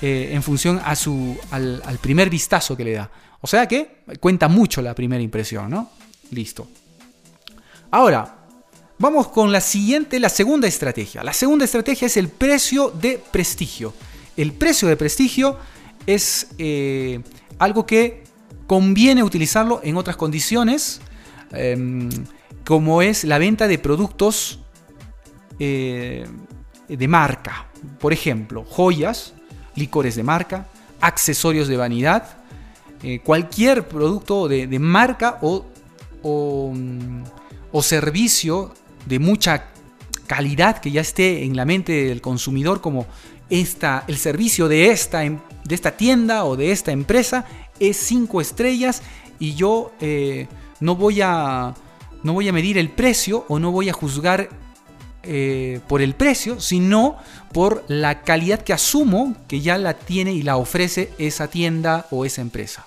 eh, 0.00 0.30
en 0.32 0.42
función 0.44 0.80
a 0.84 0.94
su, 0.94 1.36
al, 1.50 1.98
primer 2.00 2.30
vistazo 2.30 2.76
que 2.76 2.84
le 2.84 2.92
da. 2.92 3.10
O 3.40 3.46
sea 3.46 3.66
que 3.66 4.02
cuenta 4.20 4.46
mucho 4.48 4.80
la 4.80 4.94
primera 4.94 5.22
impresión, 5.22 5.70
¿no? 5.70 5.90
Listo. 6.30 6.68
Ahora, 7.90 8.46
vamos 8.98 9.28
con 9.28 9.50
la 9.50 9.60
siguiente, 9.60 10.20
la 10.20 10.28
segunda 10.28 10.68
estrategia. 10.68 11.24
La 11.24 11.32
segunda 11.32 11.64
estrategia 11.64 12.06
es 12.06 12.16
el 12.16 12.28
precio 12.28 12.90
de 12.90 13.20
prestigio. 13.32 13.92
El 14.36 14.52
precio 14.52 14.86
de 14.86 14.96
prestigio 14.96 15.56
es 16.06 16.48
eh, 16.58 17.20
algo 17.58 17.84
que 17.84 18.22
conviene 18.68 19.24
utilizarlo 19.24 19.80
en 19.82 19.96
otras 19.96 20.16
condiciones, 20.16 21.00
em, 21.50 22.08
como 22.64 23.02
es 23.02 23.24
la 23.24 23.38
venta 23.38 23.66
de 23.66 23.78
productos 23.78 24.60
eh, 25.58 26.24
de 26.88 27.08
marca. 27.08 27.66
Por 27.98 28.12
ejemplo, 28.12 28.64
joyas, 28.64 29.34
licores 29.78 30.16
de 30.16 30.22
marca, 30.22 30.66
accesorios 31.00 31.68
de 31.68 31.76
vanidad, 31.76 32.38
eh, 33.02 33.20
cualquier 33.20 33.86
producto 33.86 34.48
de, 34.48 34.66
marca 34.78 35.38
o, 35.40 35.64
mm, 36.74 37.22
o, 37.70 37.82
servicio 37.82 38.74
de 39.06 39.18
mucha 39.18 39.66
calidad 40.26 40.78
que 40.78 40.90
ya 40.90 41.00
esté 41.00 41.44
en 41.44 41.56
la 41.56 41.64
mente 41.64 42.06
del 42.06 42.20
consumidor 42.20 42.80
como 42.80 43.06
esta, 43.50 44.04
el 44.08 44.18
servicio 44.18 44.68
de 44.68 44.90
esta, 44.90 45.24
em, 45.24 45.38
de 45.64 45.74
esta 45.74 45.96
tienda 45.96 46.44
o 46.44 46.56
de 46.56 46.72
esta 46.72 46.90
empresa 46.90 47.44
es 47.78 47.96
5 47.98 48.40
estrellas 48.40 49.02
y 49.38 49.54
yo 49.54 49.92
eh, 50.00 50.48
no, 50.80 50.96
voy 50.96 51.20
a, 51.22 51.74
no 52.24 52.32
voy 52.32 52.48
a 52.48 52.52
medir 52.52 52.78
el 52.78 52.90
precio 52.90 53.44
o 53.48 53.58
no 53.58 53.70
voy 53.70 53.88
a 53.88 53.92
juzgar 53.92 54.48
eh, 55.30 55.80
por 55.86 56.00
el 56.00 56.14
precio, 56.14 56.58
sino 56.58 57.18
por 57.52 57.84
la 57.88 58.22
calidad 58.22 58.62
que 58.62 58.72
asumo 58.72 59.36
que 59.46 59.60
ya 59.60 59.76
la 59.76 59.92
tiene 59.92 60.32
y 60.32 60.42
la 60.42 60.56
ofrece 60.56 61.12
esa 61.18 61.48
tienda 61.48 62.06
o 62.10 62.24
esa 62.24 62.40
empresa. 62.40 62.86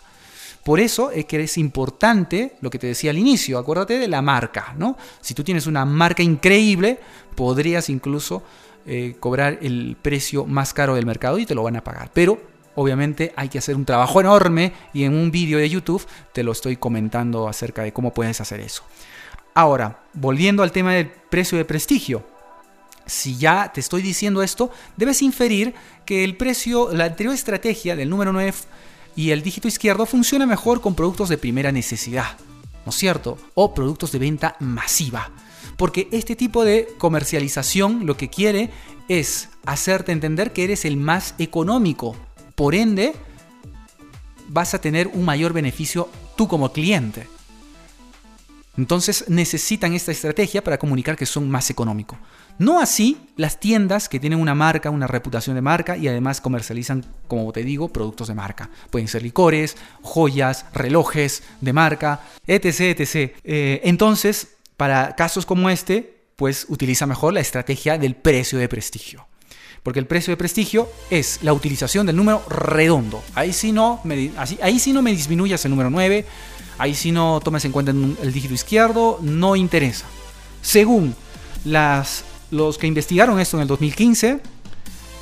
Por 0.64 0.80
eso 0.80 1.12
es 1.12 1.26
que 1.26 1.40
es 1.40 1.60
importante 1.60 2.56
lo 2.62 2.72
que 2.72 2.80
te 2.80 2.88
decía 2.88 3.12
al 3.12 3.20
inicio, 3.20 3.60
acuérdate 3.60 4.00
de 4.00 4.08
la 4.08 4.24
marca, 4.24 4.74
¿no? 4.76 4.98
Si 5.22 5.36
tú 5.36 5.44
tienes 5.44 5.68
una 5.68 5.86
marca 5.86 6.24
increíble, 6.24 7.00
podrías 7.36 7.90
incluso 7.90 8.42
eh, 8.88 9.18
cobrar 9.20 9.60
el 9.62 9.96
precio 10.02 10.46
más 10.46 10.74
caro 10.74 10.96
del 10.96 11.06
mercado 11.06 11.38
y 11.38 11.46
te 11.46 11.54
lo 11.54 11.62
van 11.62 11.76
a 11.76 11.84
pagar. 11.84 12.10
Pero 12.12 12.42
obviamente 12.74 13.34
hay 13.36 13.50
que 13.50 13.60
hacer 13.60 13.76
un 13.76 13.86
trabajo 13.86 14.20
enorme 14.20 14.74
y 14.94 15.04
en 15.04 15.14
un 15.14 15.30
vídeo 15.30 15.60
de 15.60 15.70
YouTube 15.70 16.08
te 16.34 16.42
lo 16.42 16.54
estoy 16.54 16.78
comentando 16.78 17.48
acerca 17.48 17.84
de 17.84 17.94
cómo 17.94 18.16
puedes 18.16 18.42
hacer 18.42 18.62
eso. 18.62 18.82
Ahora, 19.54 20.00
volviendo 20.14 20.64
al 20.64 20.72
tema 20.72 20.94
del 20.94 21.08
precio 21.08 21.58
de 21.58 21.66
prestigio. 21.66 22.31
Si 23.06 23.38
ya 23.38 23.72
te 23.74 23.80
estoy 23.80 24.02
diciendo 24.02 24.44
esto, 24.44 24.72
debes 24.98 25.22
inferir 25.22 25.74
que 26.06 26.24
el 26.24 26.38
precio, 26.38 26.94
la 26.94 27.06
anterior 27.06 27.34
estrategia 27.34 27.96
del 27.96 28.10
número 28.10 28.32
9 28.34 28.54
y 29.16 29.32
el 29.32 29.42
dígito 29.42 29.68
izquierdo 29.68 30.06
funciona 30.06 30.46
mejor 30.46 30.82
con 30.82 30.96
productos 30.96 31.30
de 31.30 31.38
primera 31.38 31.72
necesidad, 31.72 32.38
¿no 32.86 32.92
es 32.92 32.96
cierto? 32.96 33.38
O 33.54 33.74
productos 33.74 34.12
de 34.12 34.20
venta 34.20 34.56
masiva. 34.60 35.32
Porque 35.78 36.08
este 36.12 36.36
tipo 36.36 36.64
de 36.64 36.88
comercialización 36.98 38.06
lo 38.06 38.16
que 38.18 38.30
quiere 38.30 38.70
es 39.08 39.50
hacerte 39.66 40.12
entender 40.12 40.54
que 40.54 40.64
eres 40.64 40.86
el 40.86 40.98
más 40.98 41.36
económico. 41.38 42.16
Por 42.56 42.76
ende, 42.76 43.14
vas 44.48 44.74
a 44.74 44.82
tener 44.82 45.08
un 45.08 45.26
mayor 45.26 45.54
beneficio 45.54 46.10
tú 46.36 46.48
como 46.48 46.72
cliente. 46.72 47.28
Entonces 48.78 49.26
necesitan 49.28 49.94
esta 49.94 50.12
estrategia 50.12 50.64
para 50.64 50.78
comunicar 50.78 51.16
que 51.16 51.26
son 51.26 51.50
más 51.50 51.70
económicos. 51.70 52.18
No 52.58 52.80
así 52.80 53.18
las 53.36 53.60
tiendas 53.60 54.08
que 54.08 54.20
tienen 54.20 54.40
una 54.40 54.56
marca, 54.56 54.90
una 54.90 55.08
reputación 55.08 55.56
de 55.56 55.62
marca 55.62 55.98
y 55.98 56.08
además 56.08 56.42
comercializan, 56.42 57.06
como 57.28 57.52
te 57.52 57.64
digo, 57.64 57.90
productos 57.90 58.28
de 58.28 58.36
marca. 58.36 58.70
Pueden 58.90 59.08
ser 59.08 59.24
licores, 59.24 59.78
joyas, 60.02 60.66
relojes 60.74 61.44
de 61.60 61.74
marca, 61.74 62.22
etc. 62.48 63.00
etc. 63.00 63.36
Eh, 63.44 63.82
entonces, 63.84 64.56
para 64.78 65.16
casos 65.16 65.46
como 65.46 65.70
este, 65.70 66.22
pues 66.36 66.66
utiliza 66.70 67.06
mejor 67.06 67.34
la 67.34 67.40
estrategia 67.40 67.98
del 67.98 68.16
precio 68.16 68.58
de 68.60 68.70
prestigio. 68.70 69.28
Porque 69.84 70.00
el 70.00 70.06
precio 70.06 70.32
de 70.32 70.38
prestigio 70.38 70.90
es 71.10 71.40
la 71.42 71.54
utilización 71.54 72.06
del 72.06 72.16
número 72.16 72.44
redondo. 72.48 73.24
Ahí 73.34 73.52
sí 73.52 73.72
no 73.72 74.00
me, 74.04 74.32
ahí 74.62 74.80
sí 74.80 74.94
no 74.94 75.02
me 75.02 75.12
disminuyas 75.12 75.66
el 75.66 75.72
número 75.72 75.90
9 75.90 76.26
Ahí 76.82 76.96
si 76.96 77.12
no 77.12 77.40
tomes 77.44 77.64
en 77.66 77.72
cuenta 77.72 77.92
el 77.92 78.34
dígito 78.34 78.56
izquierdo, 78.56 79.20
no 79.22 79.56
interesa. 79.56 80.08
Según 80.64 81.16
los 82.50 82.78
que 82.80 82.88
investigaron 82.88 83.40
esto 83.40 83.58
en 83.58 83.62
el 83.62 83.68
2015, 83.68 84.40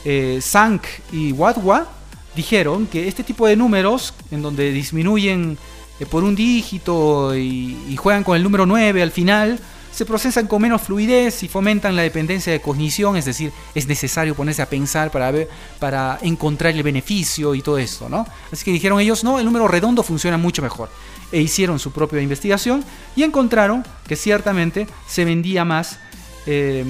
eh, 0.05 0.39
Sank 0.41 0.83
y 1.11 1.33
Wadwa 1.33 1.85
dijeron 2.33 2.87
que 2.87 3.09
este 3.09 3.25
tipo 3.25 3.45
de 3.45 3.57
números, 3.57 4.13
en 4.31 4.41
donde 4.41 4.71
disminuyen 4.71 5.57
eh, 5.99 6.05
por 6.05 6.23
un 6.23 6.33
dígito 6.33 7.35
y, 7.35 7.77
y, 7.89 7.97
juegan 7.97 8.23
con 8.23 8.37
el 8.37 8.43
número 8.43 8.65
9 8.65 9.01
al 9.01 9.11
final, 9.11 9.59
se 9.91 10.05
procesan 10.05 10.47
con 10.47 10.61
menos 10.61 10.81
fluidez 10.81 11.43
y 11.43 11.47
fomentan 11.47 11.95
la 11.95 12.03
dependencia 12.03 12.53
de 12.53 12.61
cognición, 12.61 13.17
es 13.17 13.25
decir, 13.25 13.51
es 13.75 13.87
necesario 13.87 14.35
ponerse 14.35 14.61
a 14.61 14.69
pensar 14.69 15.11
para, 15.11 15.31
ver, 15.31 15.49
para 15.79 16.19
encontrar 16.21 16.73
el 16.73 16.83
beneficio 16.83 17.55
y 17.55 17.61
todo 17.61 17.77
esto, 17.77 18.09
¿no? 18.09 18.27
Así 18.51 18.63
que 18.63 18.71
dijeron 18.71 18.99
ellos, 18.99 19.23
no, 19.23 19.39
el 19.39 19.45
número 19.45 19.67
redondo 19.67 20.03
funciona 20.03 20.37
mucho 20.37 20.61
mejor 20.61 20.89
e 21.31 21.41
hicieron 21.41 21.79
su 21.79 21.91
propia 21.91 22.21
investigación 22.21 22.83
y 23.15 23.23
encontraron 23.23 23.85
que 24.07 24.15
ciertamente 24.15 24.87
se 25.07 25.25
vendía 25.25 25.65
más 25.65 25.99
eh, 26.45 26.85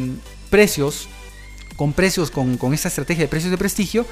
precios, 0.50 1.08
con 1.76 1.94
precios, 1.94 2.32
con, 2.32 2.58
con, 2.58 2.74
esta 2.74 2.88
estrategia 2.90 3.24
de 3.24 3.28
precios 3.28 3.52
de 3.52 3.58
prestigio, 3.58 4.06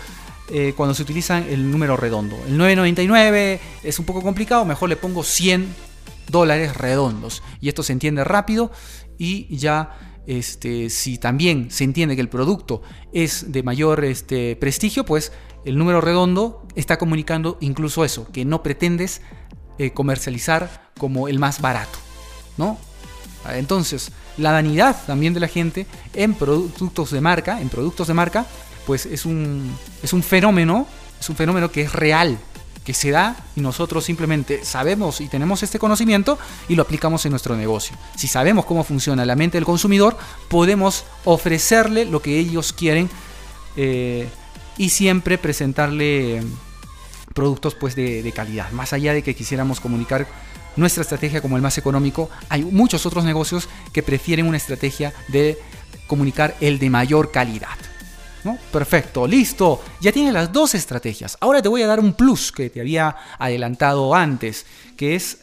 eh, 0.49 0.73
cuando 0.77 0.93
se 0.95 1.01
utiliza 1.01 1.39
el 1.39 1.69
número 1.69 1.97
redondo. 1.97 2.37
El 2.47 2.57
9.99 2.57 3.59
es 3.83 3.99
un 3.99 4.05
poco 4.05 4.21
complicado, 4.21 4.63
mejor 4.63 4.87
le 4.87 4.95
pongo 4.95 5.23
100 5.23 5.86
dólares 6.29 6.75
redondos 6.75 7.43
y 7.61 7.69
esto 7.69 7.83
se 7.83 7.93
entiende 7.93 8.23
rápido 8.23 8.71
y 9.17 9.55
ya 9.57 10.23
este, 10.27 10.89
si 10.89 11.17
también 11.17 11.71
se 11.71 11.85
entiende 11.85 12.15
que 12.15 12.21
el 12.21 12.29
producto 12.29 12.81
es 13.13 13.51
de 13.51 13.63
mayor 13.63 14.03
este, 14.03 14.55
prestigio, 14.57 15.05
pues 15.05 15.31
el 15.65 15.77
número 15.77 16.01
redondo 16.01 16.67
está 16.75 16.97
comunicando 16.97 17.57
incluso 17.61 18.03
eso, 18.03 18.29
que 18.31 18.45
no 18.45 18.61
pretendes 18.61 19.21
eh, 19.79 19.91
comercializar 19.91 20.91
como 20.97 21.27
el 21.27 21.39
más 21.39 21.61
barato, 21.61 21.97
¿no? 22.57 22.77
Entonces, 23.49 24.11
la 24.37 24.51
vanidad 24.51 24.97
también 25.05 25.33
de 25.33 25.39
la 25.39 25.47
gente 25.47 25.87
en 26.13 26.33
productos 26.33 27.11
de 27.11 27.21
marca, 27.21 27.61
en 27.61 27.69
productos 27.69 28.07
de 28.07 28.13
marca, 28.13 28.45
pues 28.85 29.05
es 29.05 29.25
un, 29.25 29.73
es 30.03 30.11
un 30.11 30.23
fenómeno, 30.23 30.87
es 31.19 31.29
un 31.29 31.35
fenómeno 31.35 31.71
que 31.71 31.81
es 31.81 31.93
real, 31.93 32.37
que 32.87 32.93
se 32.93 33.11
da 33.11 33.35
y 33.53 33.59
nosotros 33.59 34.05
simplemente 34.05 34.63
sabemos 34.63 35.19
y 35.19 35.27
tenemos 35.27 35.61
este 35.61 35.77
conocimiento 35.77 36.39
y 36.69 36.75
lo 36.75 36.83
aplicamos 36.83 37.25
en 37.25 37.31
nuestro 37.31 37.57
negocio. 37.57 37.97
Si 38.15 38.29
sabemos 38.29 38.63
cómo 38.63 38.85
funciona 38.85 39.25
la 39.25 39.35
mente 39.35 39.57
del 39.57 39.65
consumidor, 39.65 40.17
podemos 40.47 41.03
ofrecerle 41.25 42.05
lo 42.05 42.21
que 42.21 42.39
ellos 42.39 42.71
quieren 42.71 43.09
eh, 43.75 44.29
y 44.77 44.87
siempre 44.87 45.37
presentarle 45.37 46.41
productos 47.33 47.75
pues 47.75 47.93
de, 47.93 48.31
calidad. 48.33 48.71
Más 48.71 48.93
allá 48.93 49.13
de 49.13 49.21
que 49.21 49.35
quisiéramos 49.35 49.81
comunicar 49.81 50.25
nuestra 50.77 51.01
estrategia 51.01 51.41
como 51.41 51.57
el 51.57 51.61
más 51.61 51.77
económico, 51.77 52.29
hay 52.47 52.63
muchos 52.63 53.05
otros 53.05 53.25
negocios 53.25 53.67
que 53.91 54.01
prefieren 54.01 54.47
una 54.47 54.55
estrategia 54.55 55.13
de 55.27 55.59
comunicar 56.07 56.55
el 56.61 56.79
de 56.79 56.89
mayor 56.89 57.31
calidad. 57.31 57.75
Perfecto, 58.71 59.27
listo. 59.27 59.81
Ya 60.01 60.11
tienes 60.11 60.33
las 60.33 60.51
dos 60.53 60.75
estrategias. 60.75 61.37
Ahora 61.41 61.61
te 61.61 61.69
voy 61.69 61.81
a 61.81 61.87
dar 61.87 61.99
un 61.99 62.13
plus 62.13 62.51
que 62.51 62.69
te 62.69 62.79
había 62.79 63.15
adelantado 63.39 64.13
antes, 64.13 64.65
que 64.95 65.15
es 65.15 65.39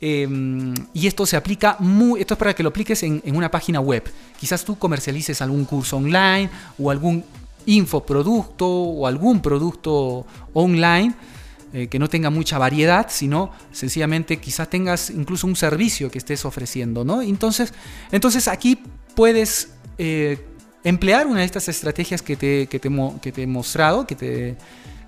em, 0.00 0.74
y 0.94 1.06
esto 1.06 1.26
se 1.26 1.36
aplica 1.36 1.76
muy, 1.78 2.20
esto 2.20 2.34
es 2.34 2.38
para 2.38 2.54
que 2.54 2.62
lo 2.62 2.70
apliques 2.70 3.02
en, 3.02 3.22
en, 3.24 3.36
una 3.36 3.50
página 3.50 3.80
web. 3.80 4.04
Quizás 4.38 4.64
tú 4.64 4.78
comercialices 4.78 5.42
algún 5.42 5.64
curso 5.64 5.96
online 5.96 6.50
o 6.78 6.90
algún 6.90 7.24
infoproducto 7.66 8.66
o 8.66 9.06
algún 9.06 9.40
producto 9.42 10.26
online 10.54 11.14
eh, 11.74 11.88
que 11.88 11.98
no 11.98 12.08
tenga 12.08 12.30
mucha 12.30 12.56
variedad, 12.56 13.08
sino 13.10 13.50
sencillamente 13.72 14.38
quizás 14.38 14.70
tengas 14.70 15.10
incluso 15.10 15.46
un 15.46 15.54
servicio 15.54 16.10
que 16.10 16.16
estés 16.16 16.46
ofreciendo, 16.46 17.04
¿no? 17.04 17.20
Entonces, 17.20 17.74
entonces 18.10 18.48
aquí 18.48 18.78
puedes 19.14 19.74
eh, 19.98 20.38
emplear 20.84 21.26
una 21.26 21.40
de 21.40 21.46
estas 21.46 21.68
estrategias 21.68 22.22
que 22.22 22.36
te, 22.36 22.66
que 22.66 22.78
te, 22.78 23.42
he 23.42 23.46
mostrado, 23.46 24.06
que 24.06 24.14
te, 24.14 24.56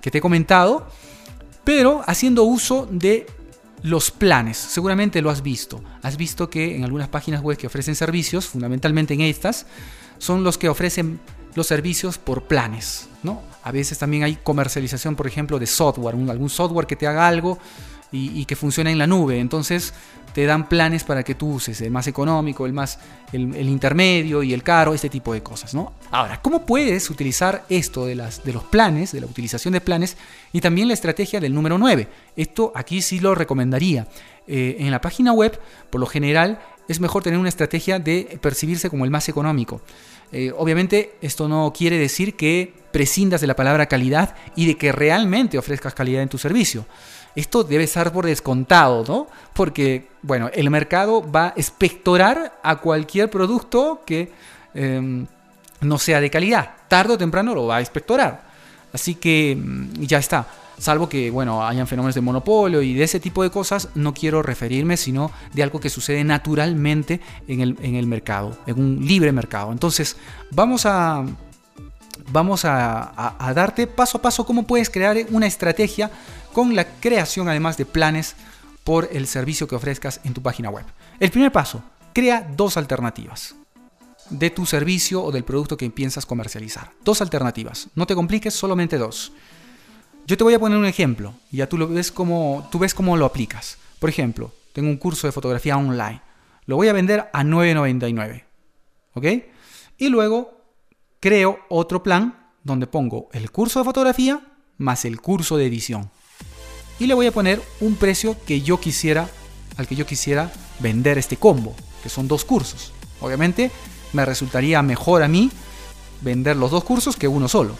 que 0.01 0.11
te 0.11 0.17
he 0.17 0.21
comentado, 0.21 0.87
pero 1.63 2.03
haciendo 2.07 2.43
uso 2.43 2.87
de 2.91 3.25
los 3.83 4.11
planes. 4.11 4.57
Seguramente 4.57 5.21
lo 5.21 5.29
has 5.29 5.41
visto. 5.41 5.81
Has 6.01 6.17
visto 6.17 6.49
que 6.49 6.75
en 6.75 6.83
algunas 6.83 7.07
páginas 7.07 7.41
web 7.41 7.57
que 7.57 7.67
ofrecen 7.67 7.95
servicios, 7.95 8.47
fundamentalmente 8.47 9.13
en 9.13 9.21
estas, 9.21 9.65
son 10.17 10.43
los 10.43 10.57
que 10.57 10.69
ofrecen 10.69 11.19
los 11.55 11.67
servicios 11.67 12.17
por 12.17 12.43
planes, 12.43 13.09
¿no? 13.23 13.41
A 13.63 13.71
veces 13.71 13.97
también 13.97 14.23
hay 14.23 14.37
comercialización, 14.37 15.15
por 15.15 15.27
ejemplo, 15.27 15.59
de 15.59 15.67
software, 15.67 16.15
algún 16.15 16.49
software 16.49 16.87
que 16.87 16.95
te 16.95 17.07
haga 17.07 17.27
algo 17.27 17.59
y, 18.11 18.45
que 18.45 18.55
funciona 18.55 18.91
en 18.91 18.97
la 18.97 19.07
nube. 19.07 19.39
Entonces 19.39 19.93
te 20.33 20.45
dan 20.45 20.69
planes 20.69 21.03
para 21.03 21.23
que 21.23 21.35
tú 21.35 21.53
uses 21.53 21.81
el 21.81 21.91
más 21.91 22.07
económico, 22.07 22.65
el 22.65 22.73
más 22.73 22.99
el, 23.31 23.67
intermedio 23.67 24.43
y 24.43 24.53
el 24.53 24.63
caro, 24.63 24.93
este 24.93 25.09
tipo 25.09 25.33
de 25.33 25.41
cosas, 25.43 25.73
¿no? 25.73 25.93
Ahora, 26.11 26.41
¿cómo 26.41 26.65
puedes 26.65 27.09
utilizar 27.09 27.65
esto 27.69 28.05
de, 28.05 28.15
las, 28.15 28.43
de 28.43 28.53
los 28.53 28.63
planes, 28.63 29.11
de 29.11 29.21
la 29.21 29.27
utilización 29.27 29.73
de 29.73 29.81
planes 29.81 30.17
y 30.51 30.61
también 30.61 30.87
la 30.87 30.93
estrategia 30.93 31.39
del 31.39 31.53
número 31.53 31.77
9? 31.77 32.07
Esto 32.35 32.71
aquí 32.75 33.01
sí 33.01 33.19
lo 33.19 33.35
recomendaría. 33.35 34.07
Eh, 34.47 34.77
en 34.79 34.91
la 34.91 35.01
página 35.01 35.33
web, 35.33 35.59
por 35.89 36.01
lo 36.01 36.07
general, 36.07 36.59
es 36.87 36.99
mejor 36.99 37.23
tener 37.23 37.39
una 37.39 37.49
estrategia 37.49 37.99
de 37.99 38.39
percibirse 38.41 38.89
como 38.89 39.05
el 39.05 39.11
más 39.11 39.29
económico. 39.29 39.81
Eh, 40.31 40.51
obviamente 40.57 41.15
esto 41.21 41.47
no 41.47 41.73
quiere 41.75 41.97
decir 41.97 42.35
que 42.35 42.73
prescindas 42.91 43.41
de 43.41 43.47
la 43.47 43.55
palabra 43.55 43.87
calidad 43.87 44.35
y 44.55 44.65
de 44.65 44.77
que 44.77 44.91
realmente 44.91 45.57
ofrezcas 45.57 45.93
calidad 45.93 46.21
en 46.21 46.29
tu 46.29 46.37
servicio. 46.37 46.85
Esto 47.35 47.63
debe 47.63 47.85
estar 47.85 48.11
por 48.11 48.25
descontado, 48.25 49.03
¿no? 49.07 49.27
Porque, 49.53 50.07
bueno, 50.21 50.49
el 50.53 50.69
mercado 50.69 51.29
va 51.29 51.47
a 51.47 51.53
espectorar 51.55 52.59
a 52.63 52.77
cualquier 52.77 53.29
producto 53.29 54.01
que 54.05 54.31
em, 54.73 55.25
no 55.81 55.97
sea 55.97 56.21
de 56.21 56.29
calidad. 56.29 56.71
Tardo 56.87 57.15
o 57.15 57.17
temprano 57.17 57.55
lo 57.55 57.67
va 57.67 57.77
a 57.77 57.81
espectorar. 57.81 58.43
Así 58.93 59.15
que 59.15 59.57
mm, 59.57 60.01
ya 60.01 60.17
está. 60.17 60.47
Salvo 60.77 61.07
que, 61.07 61.29
bueno, 61.29 61.65
hayan 61.65 61.85
fenómenos 61.85 62.15
de 62.15 62.21
monopolio 62.21 62.81
y 62.81 62.95
de 62.95 63.03
ese 63.03 63.19
tipo 63.19 63.43
de 63.43 63.51
cosas, 63.51 63.89
no 63.93 64.15
quiero 64.15 64.41
referirme, 64.41 64.97
sino 64.97 65.31
de 65.53 65.61
algo 65.61 65.79
que 65.79 65.91
sucede 65.91 66.23
naturalmente 66.23 67.21
en 67.47 67.61
el, 67.61 67.77
en 67.81 67.95
el 67.95 68.07
mercado, 68.07 68.57
en 68.65 68.79
un 68.79 69.05
libre 69.05 69.31
mercado. 69.31 69.71
Entonces, 69.71 70.17
vamos 70.49 70.87
a, 70.87 71.23
vamos 72.31 72.65
a, 72.65 73.53
darte 73.53 73.87
paso 73.87 74.17
a 74.17 74.21
paso 74.21 74.45
cómo 74.45 74.63
puedes 74.63 74.89
crear 74.89 75.17
una 75.29 75.47
estrategia 75.47 76.11
con 76.53 76.75
la 76.75 76.85
creación 76.85 77.49
además 77.49 77.77
de 77.77 77.85
planes 77.85 78.35
por 78.83 79.09
el 79.11 79.27
servicio 79.27 79.67
que 79.67 79.75
ofrezcas 79.75 80.21
en 80.23 80.33
tu 80.33 80.41
página 80.41 80.69
web. 80.69 80.85
El 81.19 81.31
primer 81.31 81.51
paso, 81.51 81.83
crea 82.13 82.47
dos 82.55 82.77
alternativas 82.77 83.55
de 84.29 84.49
tu 84.49 84.65
servicio 84.65 85.23
o 85.23 85.31
del 85.31 85.43
producto 85.43 85.77
que 85.77 85.89
piensas 85.89 86.25
comercializar. 86.25 86.91
Dos 87.03 87.21
alternativas. 87.21 87.89
No 87.95 88.07
te 88.07 88.15
compliques, 88.15 88.53
solamente 88.53 88.97
dos. 88.97 89.33
Yo 90.25 90.37
te 90.37 90.43
voy 90.43 90.53
a 90.53 90.59
poner 90.59 90.77
un 90.77 90.85
ejemplo 90.85 91.33
y 91.51 91.57
ya 91.57 91.67
tú, 91.67 91.77
lo 91.77 91.87
ves 91.87 92.11
cómo, 92.11 92.67
tú 92.71 92.79
ves 92.79 92.93
cómo 92.93 93.17
lo 93.17 93.25
aplicas. 93.25 93.77
Por 93.99 94.09
ejemplo, 94.09 94.53
tengo 94.73 94.89
un 94.89 94.97
curso 94.97 95.27
de 95.27 95.33
fotografía 95.33 95.77
online. 95.77 96.21
Lo 96.65 96.77
voy 96.77 96.87
a 96.87 96.93
vender 96.93 97.29
a 97.33 97.43
9.99. 97.43 98.43
¿Ok? 99.13 99.25
Y 99.97 100.09
luego 100.09 100.60
creo 101.21 101.59
otro 101.69 102.03
plan 102.03 102.49
donde 102.63 102.87
pongo 102.87 103.29
el 103.31 103.51
curso 103.51 103.79
de 103.79 103.85
fotografía 103.85 104.41
más 104.77 105.05
el 105.05 105.21
curso 105.21 105.55
de 105.55 105.67
edición. 105.67 106.09
Y 106.99 107.07
le 107.07 107.13
voy 107.13 107.27
a 107.27 107.31
poner 107.31 107.61
un 107.79 107.95
precio 107.95 108.35
que 108.45 108.61
yo 108.61 108.79
quisiera, 108.79 109.29
al 109.77 109.87
que 109.87 109.95
yo 109.95 110.05
quisiera 110.05 110.51
vender 110.79 111.17
este 111.17 111.37
combo, 111.37 111.75
que 112.03 112.09
son 112.09 112.27
dos 112.27 112.43
cursos. 112.43 112.91
Obviamente 113.21 113.71
me 114.11 114.25
resultaría 114.25 114.81
mejor 114.81 115.23
a 115.23 115.27
mí 115.27 115.51
vender 116.21 116.57
los 116.57 116.71
dos 116.71 116.83
cursos 116.83 117.15
que 117.15 117.27
uno 117.27 117.47
solo. 117.47 117.75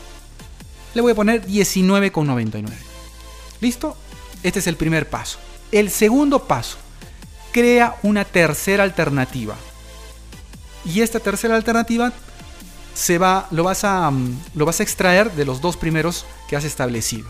Le 0.94 1.02
voy 1.02 1.12
a 1.12 1.16
poner 1.16 1.46
19,99. 1.46 2.66
¿Listo? 3.60 3.98
Este 4.44 4.60
es 4.60 4.68
el 4.68 4.76
primer 4.76 5.10
paso. 5.10 5.40
El 5.72 5.90
segundo 5.90 6.48
paso, 6.48 6.78
crea 7.52 7.96
una 8.04 8.26
tercera 8.26 8.84
alternativa. 8.84 9.56
Y 10.86 11.02
esta 11.02 11.20
tercera 11.20 11.56
alternativa 11.56 12.12
se 13.02 13.18
va, 13.18 13.48
lo, 13.50 13.64
vas 13.64 13.84
a, 13.84 14.12
mm, 14.12 14.42
lo 14.54 14.66
vas 14.68 14.80
a 14.80 14.84
extraer 14.84 15.32
de 15.32 15.44
los 15.44 15.60
dos 15.60 15.76
primeros 15.76 16.24
que 16.48 16.56
has 16.56 16.64
establecido. 16.64 17.28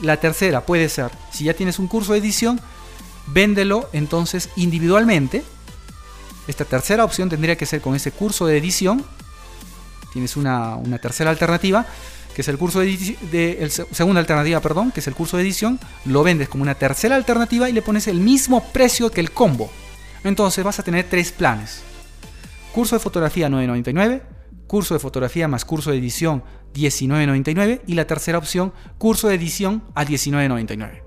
La 0.00 0.16
tercera 0.16 0.64
puede 0.64 0.88
ser, 0.88 1.10
si 1.30 1.44
ya 1.44 1.54
tienes 1.54 1.78
un 1.78 1.86
curso 1.86 2.14
de 2.14 2.18
edición, 2.18 2.58
véndelo 3.26 3.90
entonces 3.92 4.48
individualmente. 4.56 5.44
Esta 6.48 6.64
tercera 6.64 7.04
opción 7.04 7.28
tendría 7.28 7.56
que 7.56 7.66
ser 7.66 7.82
con 7.82 7.94
ese 7.94 8.10
curso 8.10 8.46
de 8.46 8.56
edición. 8.56 9.04
Tienes 10.14 10.34
una, 10.38 10.78
tercera 11.02 11.28
alternativa, 11.28 11.84
que 12.34 12.40
es 12.40 12.48
el 12.48 12.56
curso 12.56 12.80
de, 12.80 12.86
edición, 12.86 13.86
segunda 13.92 14.20
alternativa, 14.20 14.60
perdón, 14.60 14.92
que 14.92 15.00
es 15.00 15.06
el 15.08 15.14
curso 15.14 15.36
de 15.36 15.42
edición. 15.42 15.78
Lo 16.06 16.22
vendes 16.22 16.48
como 16.48 16.62
una 16.62 16.74
tercera 16.74 17.16
alternativa 17.16 17.68
y 17.68 17.74
le 17.74 17.82
pones 17.82 18.06
el 18.06 18.18
mismo 18.18 18.64
precio 18.72 19.10
que 19.10 19.20
el 19.20 19.30
combo. 19.30 19.70
Entonces 20.24 20.64
vas 20.64 20.78
a 20.78 20.82
tener 20.82 21.06
tres 21.10 21.32
planes. 21.32 21.82
Curso 22.72 22.96
de 22.96 23.00
fotografía 23.00 23.50
9.99, 23.50 24.22
curso 24.72 24.94
de 24.94 25.00
fotografía 25.00 25.48
más 25.48 25.66
curso 25.66 25.90
de 25.90 25.98
edición 25.98 26.42
19.99 26.72 27.82
y 27.86 27.92
la 27.92 28.06
tercera 28.06 28.38
opción, 28.38 28.72
curso 28.96 29.28
de 29.28 29.34
edición 29.34 29.82
a 29.94 30.06
19.99. 30.06 31.02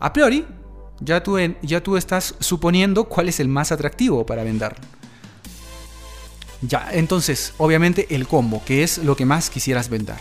A 0.00 0.12
priori, 0.12 0.44
ya 0.98 1.22
tú, 1.22 1.38
ya 1.62 1.80
tú 1.84 1.96
estás 1.96 2.34
suponiendo 2.40 3.04
cuál 3.04 3.28
es 3.28 3.38
el 3.38 3.46
más 3.46 3.70
atractivo 3.70 4.26
para 4.26 4.42
vender. 4.42 4.74
Ya, 6.62 6.88
entonces, 6.90 7.54
obviamente 7.58 8.12
el 8.12 8.26
combo, 8.26 8.60
que 8.64 8.82
es 8.82 8.98
lo 8.98 9.14
que 9.14 9.24
más 9.24 9.48
quisieras 9.48 9.88
vender. 9.88 10.16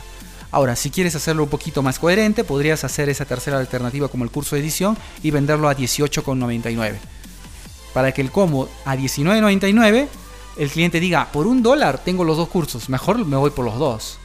Ahora, 0.52 0.76
si 0.76 0.92
quieres 0.92 1.16
hacerlo 1.16 1.46
un 1.46 1.50
poquito 1.50 1.82
más 1.82 1.98
coherente, 1.98 2.44
podrías 2.44 2.84
hacer 2.84 3.10
esa 3.10 3.26
tercera 3.26 3.58
alternativa 3.58 4.10
como 4.10 4.26
el 4.26 4.30
curso 4.30 4.56
de 4.56 4.62
edición 4.62 4.96
y 5.24 5.32
venderlo 5.32 5.70
a 5.70 5.76
18,99. 5.76 6.98
Para 7.96 8.12
que 8.12 8.22
el 8.22 8.30
combo 8.30 8.70
a 8.86 8.96
19,99 8.96 10.08
el 10.58 10.70
cliente 10.70 11.00
diga, 11.00 11.32
por 11.32 11.48
un 11.48 11.64
dólar 11.64 12.00
tengo 12.04 12.24
los 12.24 12.38
dos 12.38 12.50
cursos, 12.50 12.90
mejor 12.90 13.26
me 13.26 13.38
voy 13.38 13.52
por 13.52 13.66
los 13.66 13.78
dos. 13.78 14.18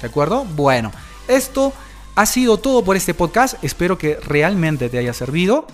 ¿De 0.00 0.06
acuerdo? 0.06 0.44
Bueno, 0.44 0.92
esto 1.28 1.72
ha 2.14 2.26
sido 2.26 2.58
todo 2.58 2.84
por 2.84 2.96
este 2.96 3.14
podcast. 3.14 3.62
Espero 3.62 3.98
que 3.98 4.16
realmente 4.16 4.88
te 4.88 4.98
haya 4.98 5.12
servido. 5.12 5.66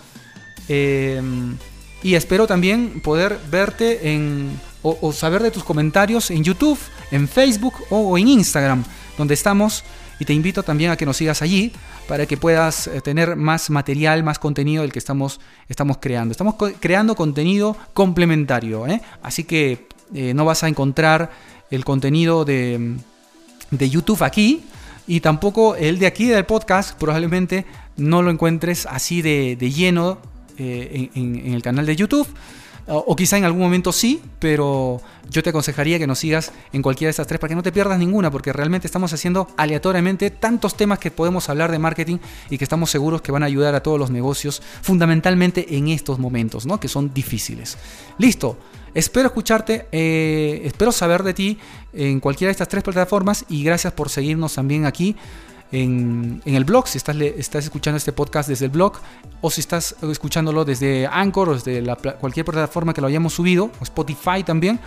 Em, 0.68 1.57
y 2.03 2.14
espero 2.14 2.46
también 2.46 3.01
poder 3.01 3.38
verte 3.51 4.12
en, 4.12 4.61
o, 4.83 5.12
saber 5.12 5.42
de 5.42 5.51
tus 5.51 5.64
comentarios 5.64 6.31
en 6.31 6.44
YouTube, 6.44 6.79
en 7.11 7.29
Facebook 7.29 7.75
o 7.90 8.16
en 8.18 8.29
Instagram, 8.29 8.85
donde 9.18 9.35
estamos. 9.35 9.85
Y 10.18 10.24
te 10.24 10.33
invito 10.33 10.62
también 10.62 10.90
a 10.90 10.96
que 10.96 11.05
nos 11.05 11.16
sigas 11.18 11.42
allí 11.42 11.72
para 12.09 12.26
que 12.26 12.37
puedas 12.37 12.87
eh, 12.87 13.00
tener 13.00 13.37
más 13.37 13.68
material, 13.68 14.22
más 14.22 14.38
contenido 14.38 14.83
del 14.83 14.92
que 14.92 14.98
estamos, 14.98 15.40
estamos 15.68 15.98
creando. 15.98 16.33
Estamos 16.33 16.55
creando 16.81 17.14
contenido 17.14 17.76
complementario, 17.92 18.87
¿eh? 18.87 19.02
así 19.22 19.44
que 19.44 19.87
eh, 20.14 20.33
no 20.35 20.44
vas 20.44 20.62
a 20.62 20.68
encontrar 20.68 21.31
el 21.70 21.85
contenido 21.85 22.44
de, 22.44 22.96
YouTube 23.70 24.22
aquí 24.22 24.64
y 25.07 25.20
tampoco 25.20 25.76
el 25.76 25.98
de 25.98 26.07
aquí 26.07 26.26
del 26.26 26.46
podcast 26.46 26.96
probablemente 26.98 27.66
no 27.96 28.22
lo 28.22 28.31
encuentres 28.31 28.87
así 28.87 29.20
de, 29.20 29.57
lleno 29.57 30.18
en 30.59 31.52
el 31.52 31.62
canal 31.62 31.85
de 31.85 31.96
YouTube 31.96 32.29
o 32.88 33.16
quizá 33.16 33.37
en 33.37 33.44
algún 33.44 33.62
momento 33.62 33.92
sí, 33.92 34.22
pero 34.38 35.01
yo 35.29 35.42
te 35.42 35.51
aconsejaría 35.51 35.99
que 35.99 36.07
nos 36.07 36.20
sigas 36.20 36.53
en 36.72 36.83
cualquiera 36.83 37.09
de 37.09 37.11
estas 37.11 37.27
tres 37.27 37.40
para 37.40 37.49
que 37.49 37.57
no 37.57 37.62
te 37.62 37.72
pierdas 37.72 37.99
ninguna, 37.99 38.31
porque 38.31 38.53
realmente 38.53 38.87
estamos 38.87 39.12
haciendo 39.12 39.49
aleatoriamente 39.57 40.31
tantos 40.31 40.77
temas 40.77 40.99
que 40.99 41.11
podemos 41.11 41.49
hablar 41.49 41.70
de 41.72 41.79
marketing 41.79 42.18
y 42.49 42.59
que 42.59 42.64
estamos 42.64 42.90
seguros 42.90 43.22
que 43.22 43.33
van 43.33 43.42
a 43.42 43.46
ayudar 43.46 43.75
a 43.75 43.83
todos 43.83 43.99
los 43.99 44.11
negocios, 44.11 44.62
fundamentalmente 44.83 45.77
en 45.77 45.88
estos 45.88 46.18
momentos, 46.18 46.66
¿no? 46.66 46.79
que 46.79 46.88
son 46.88 47.12
difíciles. 47.12 47.77
Listo. 48.18 48.59
Espero 48.94 49.27
escucharte, 49.27 49.88
eh, 49.92 50.62
espero 50.64 50.90
saber 50.90 51.22
de 51.22 51.35
ti 51.35 51.59
en 51.92 52.18
cualquiera 52.18 52.49
de 52.49 52.53
estas 52.53 52.68
tres 52.68 52.83
plataformas 52.83 53.44
y 53.51 53.62
gracias 53.62 53.92
por 53.92 54.09
seguirnos 54.09 54.55
también 54.55 54.87
aquí 54.87 55.16
en, 55.72 56.42
el 56.44 56.64
blog, 56.64 56.87
si 56.88 56.98
estás, 56.98 57.16
estás 57.16 57.64
escuchando 57.64 57.96
este 57.96 58.12
podcast 58.12 58.48
desde 58.48 58.66
el 58.66 58.70
blog, 58.70 58.94
o 59.40 59.50
si 59.50 59.61
estás 59.61 59.96
escuchándolo 60.02 60.64
desde 60.64 61.07
Anchor 61.07 61.48
o 61.50 61.55
desde 61.55 61.85
cualquier 62.20 62.46
plataforma 62.46 62.94
que 62.94 63.00
lo 63.00 63.07
hayamos 63.07 63.35
subido, 63.35 63.70
o 63.81 63.83
Spotify 63.83 64.42
también. 64.44 64.79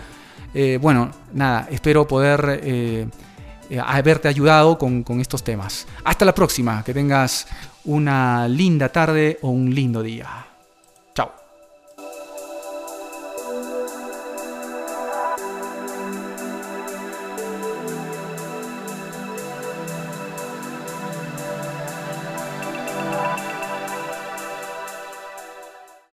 Eh, 0.54 0.78
bueno, 0.80 1.10
nada, 1.32 1.68
espero 1.70 2.08
poder 2.08 2.60
eh, 2.62 3.06
eh, 3.68 3.80
haberte 3.84 4.28
ayudado 4.28 4.78
con, 4.78 5.02
con 5.02 5.20
estos 5.20 5.44
temas. 5.44 5.86
Hasta 6.04 6.24
la 6.24 6.34
próxima, 6.34 6.82
que 6.82 6.92
tengas 6.92 7.46
una 7.84 8.48
linda 8.48 8.88
tarde 8.88 9.38
o 9.42 9.50
un 9.50 9.74
lindo 9.74 10.02
día. 10.02 10.49